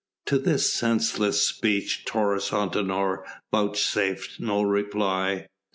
To 0.25 0.39
this 0.39 0.73
senseless 0.73 1.43
speech 1.47 2.05
Taurus 2.05 2.49
Antinor 2.49 3.23
vouchsafed 3.53 4.39
no 4.39 4.63
reply. 4.63 5.45